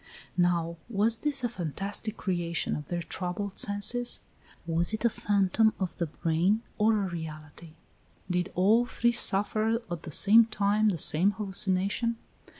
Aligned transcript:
Now, 0.35 0.77
was 0.89 1.17
this 1.19 1.43
a 1.43 1.47
fantastic 1.47 2.17
creation 2.17 2.75
of 2.75 2.87
their 2.87 3.03
troubled 3.03 3.59
senses? 3.59 4.21
Was 4.65 4.93
it 4.93 5.05
a 5.05 5.11
phantom 5.11 5.75
of 5.79 5.95
the 5.97 6.07
brain, 6.07 6.63
or 6.79 7.03
a 7.03 7.07
reality? 7.07 7.73
Did 8.27 8.51
all 8.55 8.83
three 8.83 9.11
suffer 9.11 9.79
at 9.91 10.01
the 10.01 10.09
same 10.09 10.45
time 10.47 10.89
the 10.89 10.97
same 10.97 11.33
hallucination? 11.33 12.17